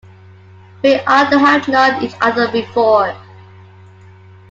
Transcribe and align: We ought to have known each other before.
We 0.81 0.95
ought 1.01 1.29
to 1.29 1.37
have 1.37 1.67
known 1.67 2.01
each 2.03 2.15
other 2.21 2.51
before. 2.51 3.15